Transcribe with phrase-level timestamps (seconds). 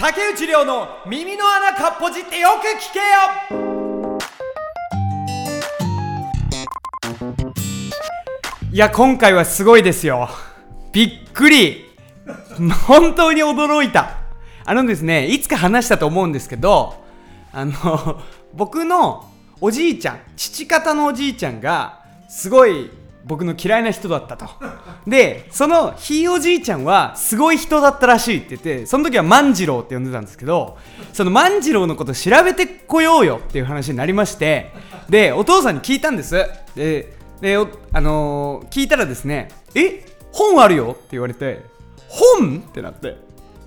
[0.00, 3.04] 竹内涼の耳の穴かっぽじってよく聞けよ。
[8.72, 10.30] いや今回はすごいですよ。
[10.94, 11.84] びっくり。
[12.86, 14.16] 本当に驚いた。
[14.64, 17.04] あのですねいつか話したと思うんですけど
[17.52, 18.22] あの
[18.54, 19.30] 僕の
[19.60, 22.90] おじいちゃん父方のおじいちゃんがすごい
[23.24, 24.46] 僕の嫌いな人だったと。
[25.06, 30.78] でそのひいおじいちゃんはすごい人だったらしいって言ってその時は万次郎って呼んでたんですけど
[31.12, 34.72] その万次郎のこと調べてこようよっていう話になりまして
[35.08, 36.46] でお父さんに聞いたんです。
[36.74, 37.56] でで
[37.92, 41.62] あのー、聞いたらですねえ本あるよって言われて
[42.08, 42.64] 本？
[42.68, 43.16] ってなって。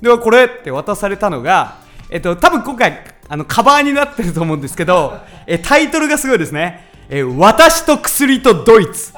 [0.00, 1.78] ではこれって渡されたのが
[2.10, 6.90] えっと多分今回あのカバーになってると思うんですけどえタイトルがすごいですね。
[7.08, 9.12] え私と薬とドイツ。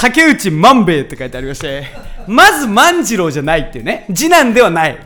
[0.00, 1.84] 竹内万兵衛って書いてありまして
[2.26, 4.98] まず万次郎じゃないっていうね次男ではない。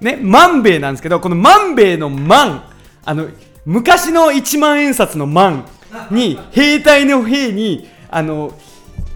[0.00, 2.70] ね万兵衛なんですけどこの万兵衛の万
[3.04, 3.28] あの
[3.64, 5.66] 昔の一万円札の万
[6.10, 8.52] に兵隊の兵にあの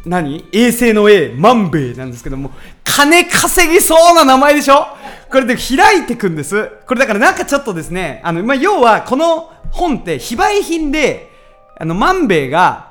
[0.05, 0.49] 何？
[0.53, 2.51] 衛星の A 万兵衛なんですけども
[2.83, 4.87] 金稼ぎそうな名前でしょ？
[5.31, 6.73] これで開いてくんです。
[6.87, 11.31] これだからなんかちょっとですねあの、まあ、要はこの本って非売品で
[11.79, 12.90] あの万兵衛が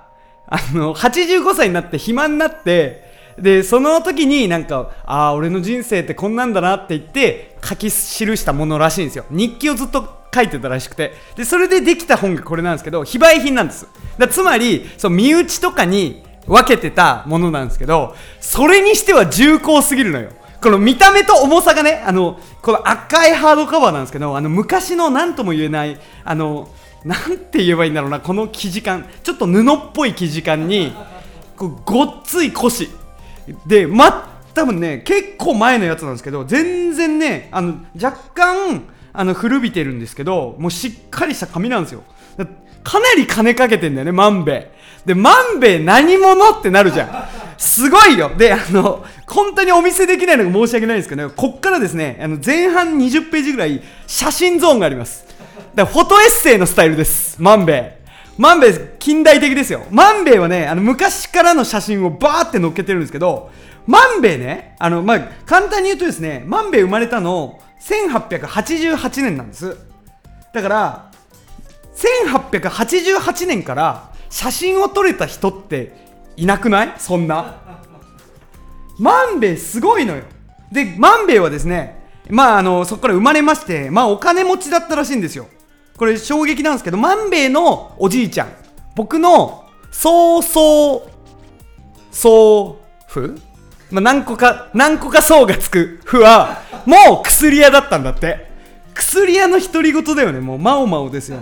[0.50, 9.26] あの、85歳になって暇になって、で、その時になんか、ああ、俺の人生ってこんなんだなって言って、書き記したものらしいんですよ。
[9.30, 11.14] 日記をずっと書いてたらしくて。
[11.36, 13.88] で、それでできた本がこれなんですけど、非売品なんです。
[14.18, 20.32] だつまり、そう、身内とかに分けてたものなんですけど、それにしては重厚すぎるのよ。
[20.62, 26.68] この見た目と重さがね、あの、この赤いハードカバーなんですけど、あの、昔の何とも言えない、あの、
[27.06, 30.94] なんて言えばいいんだろうなこの生地感ちょっと布っぽい生地感に
[31.56, 32.90] こうごっつい腰。
[33.66, 38.84] でま多分ね結構前のやつなんですけど全然ねあの若干
[39.14, 42.04] あの古びてるんですけどもうしっかりした紙なんですよ。
[42.84, 44.72] かなり金かけてんだよね万兵衛
[45.06, 47.60] で万兵衛何者ってなるじゃん。
[47.60, 48.32] すごいよ。
[48.38, 55.26] であの本当にお見せできないのが申し訳ないんですけど、ね、こっからですねあの前半20ページぐらい写真ゾーンがあります。
[55.76, 57.42] だフォトエッセイのスタイルです。
[57.42, 58.00] 万兵衛。
[58.38, 59.84] 万兵衛、近代的ですよ。
[59.92, 63.52] 万兵衛はね、あの、昔からの写真をバーって載っけてるんですけど、
[63.86, 69.78] 万兵衛ね、あの、まあ、簡単に言うとですね、万兵衛生まれたの、1888年なんです。
[70.54, 71.12] だから、
[71.96, 75.94] 1888年から写真を撮れた人って
[76.36, 76.94] いなくない？
[76.98, 77.56] そんな。
[78.98, 80.24] 万兵衛すごいのよ。
[80.72, 82.00] で、万兵衛はですね、
[82.30, 85.48] まあ、あの、そこから生まれまして、まあ、お金持ちだったらしいんですよ。
[86.00, 88.54] これ衝撃なんですけど万兵衛のおじいちゃん
[88.96, 91.10] 僕の曽祖
[92.10, 93.36] 祖父
[93.92, 98.48] まあ、何個か何個か層がつく父はもう薬屋だったんだって
[98.94, 101.40] 薬屋の独り言だよねもうまおまおですよ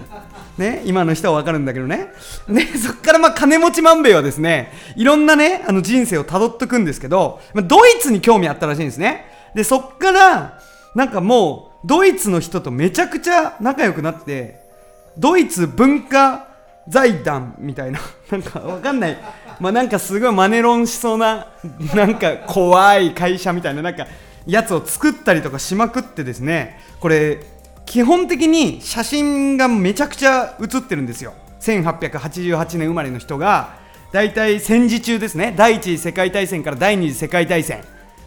[0.58, 2.08] ね、今の人は分かるんだけどね。
[2.48, 9.26] ね、そっからまあ金持ち万兵衛はですね、いろんなね、あの人生をたどっていくんですけど、まあ、ドイツに興味あったらしいんですね。
[9.54, 10.60] で、そっから、
[10.96, 14.60] なんかもう、ドイツの人とめちゃくちゃ仲良くなって
[15.18, 16.48] ドイツ文化
[16.88, 18.00] 財団みたいな
[18.30, 19.18] なんかわかんない。
[19.60, 21.48] まあなんかすごいマネロンしそうな
[21.96, 24.06] なんか怖い会社みたいななんか
[24.46, 26.80] やつを作ったりとかしまくってですね。
[27.00, 27.40] これ
[27.86, 31.34] 基本的に写真がめちゃくちゃ写ってるんですよ。
[31.62, 33.76] 1888年生まれの人が
[34.12, 35.54] 大体戦時中ですね。
[35.56, 37.80] 第一次世界大戦から第二次世界大戦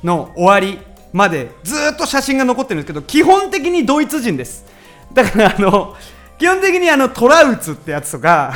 [0.02, 0.78] の終わり
[1.12, 4.64] までずっと写真が残ってるんですけど基本的にドイツ人です。
[5.12, 5.96] だからあの
[6.38, 8.54] 基本的にあのトラウツってやつとか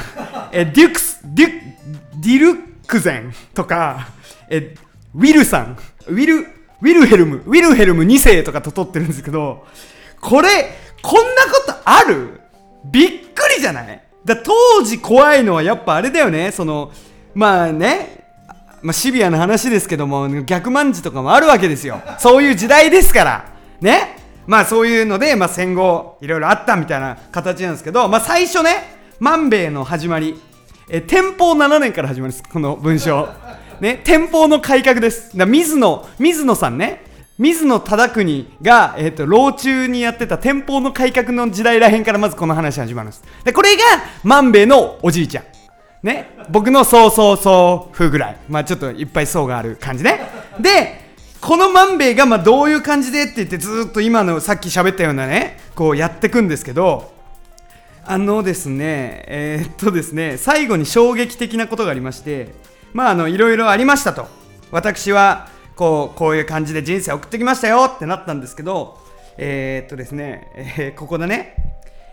[0.52, 1.48] えデュクスデュ
[2.20, 4.08] ディルクゼンとか
[4.48, 4.74] え
[5.14, 9.66] ウィルさんウィルウィルヘルムウィルヘルム2世とかと撮ってるんですけど
[10.20, 10.70] これ
[11.02, 12.40] こんなことある？
[12.84, 14.02] びっくりじゃない？
[14.24, 16.50] だ当時怖いのはやっぱあれだよね。
[16.52, 16.92] その
[17.34, 18.23] まあね
[18.84, 22.02] まあ、シビアな話ですけども逆万字とかもあるわけですよ。
[22.18, 23.44] そういう時代ですから。
[23.80, 24.18] ね？
[24.46, 30.38] まあそういうので、まあ、戦後いろいろあったみたいな形なんですけど、まあ、最初ね万兵衛の始まり。
[30.90, 33.26] え天保7年から始まるんですこの文章。
[33.80, 34.02] ね？
[34.04, 35.34] 天保の改革です。
[35.34, 37.04] だ水野水野さんね。
[37.38, 43.24] 水野忠国が、えーと、老中にやってた天保の改革の時代らへんからまずこの話始まるんです。
[43.44, 43.82] でこれが
[44.22, 45.53] 万兵衛のおじいちゃん。
[46.04, 50.20] ね、僕のそうそうそう風ぐらい、まあ、ちょっといっぱい層がある感じね。
[50.60, 51.02] で
[51.40, 57.12] この万兵衛がまあどういう感じでって言ってずっと今のさっき喋ったようなねこうやっていくんですけど
[58.04, 62.54] あのですねえー、っとですね最後に衝撃的なことがありまして
[62.92, 64.28] まああのいろいろありましたと。
[64.70, 68.98] 私はこうこういう感じで人生送ってきましたよってなったんですけど
[69.38, 71.56] えー、っとですね、えーここだね、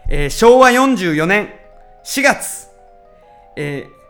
[0.09, 1.53] え昭和44年
[2.03, 2.70] 4月、
[3.55, 4.01] えー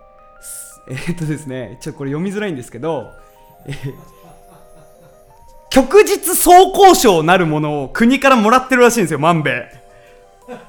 [0.89, 3.11] えーっとですね、ちょっとこれ読みづらいんですけど、
[3.67, 3.93] えー
[5.73, 9.71] 旭日総交渉なるものを国からもらってるらしいんですよ、万兵衛。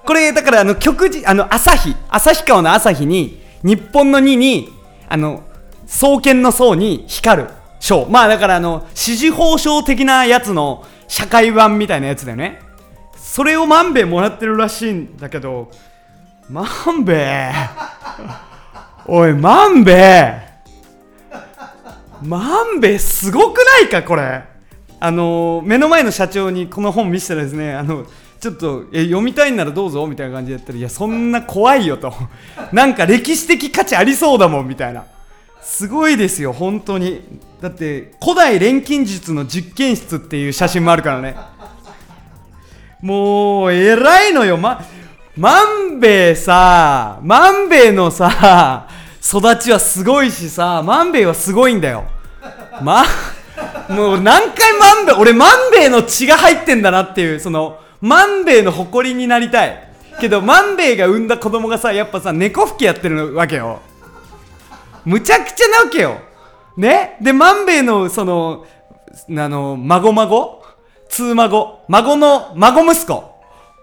[0.04, 4.72] これ、だから、あの、旭日、あの、朝日、旭川の朝日に、日本の2に、
[5.08, 5.42] あの、
[5.88, 7.48] 双剣の層に光る
[7.80, 8.06] 章。
[8.08, 12.60] まあ、だから、あの、支持報奨的なやつの社会版みたいなやつだよね。
[13.16, 15.68] それを万兵衛もらってるらしいんだけど、
[16.48, 16.64] 万
[17.04, 17.52] 兵衛
[19.06, 20.42] おい、万兵衛
[22.22, 24.44] 万兵衛すごくないか、これ。
[25.04, 28.06] あの目の前の社長にこの本見せたらですねあの
[28.38, 32.14] ちょっとえ読みたいならどうぞみたいな感じでやったらいやそんな怖いよと。
[32.70, 35.04] なんか歴史的価値ありそうだもんみたいな。
[35.60, 37.20] すごいですよ本当に。
[37.60, 41.34] だって古代錬金術の実験室っていう写真もあるからね。
[43.00, 44.84] もう偉いのよま
[45.38, 48.86] 万兵衛さ万兵衛のさ
[49.22, 52.04] 育ちはすごいしさ万兵衛はすごいんだよ。
[52.82, 53.04] ま
[53.88, 59.88] もう何回万兵衛俺万兵衛の血が入ってんだなっていうその万兵衛の誇りになりたい。
[60.20, 63.80] けど万兵衛が産んだ子供がさやっぱさ猫吹きやってるわけよ。
[65.06, 66.18] むちゃくちゃなわけよ。
[66.76, 67.16] ね？
[67.22, 68.66] で万兵衛のその
[69.30, 70.62] あの孫孫？
[71.08, 71.84] 通孫？
[71.88, 73.32] 孫の孫息子？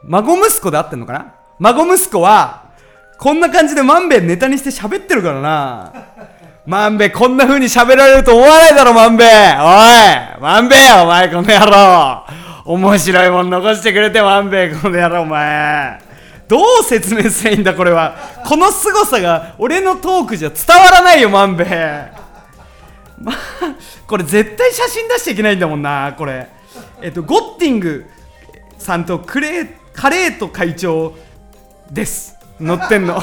[0.03, 1.35] 孫息子で合ってんのかな？
[1.59, 2.63] 孫息子は
[3.17, 5.93] こんな感じで万兵衛ネタにして喋ってるからな。
[6.65, 12.23] 万兵衛こんな風に喋られると思わないだろ万兵衛おい万兵衛お前この野郎。
[12.65, 15.99] 面白いもん残してくれて万兵衛この野郎お前。
[16.47, 18.15] どう説明すればいいんだこれは。
[18.45, 22.11] この凄さが俺のトークじゃ伝わらないよ万兵衛
[23.21, 23.33] ま
[24.07, 26.47] これ絶対写真出しちゃいけないんだもんなこれ。
[27.01, 28.05] えっとゴッティング
[28.77, 31.15] さんとクレーカレート会長
[31.91, 32.35] です。
[32.59, 33.21] 乗ってんの。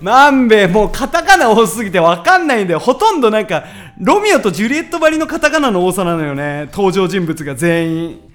[0.00, 3.64] 万兵衛もうカタカナ多すぎて分かんないんだよほとんどなんか
[4.00, 6.66] ロミオとジュリエットばりのカタカナの多さなのよね。
[6.72, 8.32] 登場人物が全員。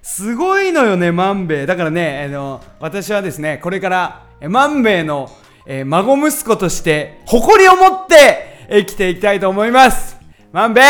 [0.00, 5.28] すごいのよね万兵衛だからねあの私はですねこれからえ万兵衛の、
[5.66, 10.16] えー孫息子として誇りを持って生きていきたいと思います。
[10.52, 10.84] 万兵衛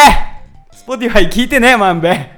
[0.72, 2.37] Spotify 聞いてね万兵衛